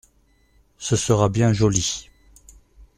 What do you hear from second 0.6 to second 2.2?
Ce sera bien joli!